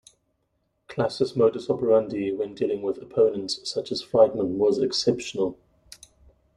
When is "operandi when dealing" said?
1.69-2.81